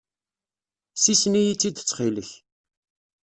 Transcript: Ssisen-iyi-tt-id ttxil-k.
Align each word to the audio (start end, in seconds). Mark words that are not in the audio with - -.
Ssisen-iyi-tt-id 0.95 1.77
ttxil-k. 1.79 2.29